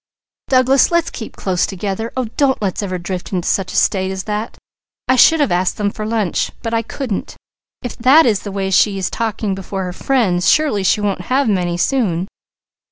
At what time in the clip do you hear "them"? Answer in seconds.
5.77-5.91